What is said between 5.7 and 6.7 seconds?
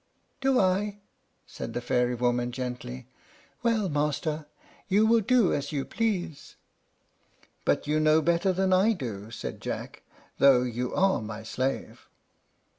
you please."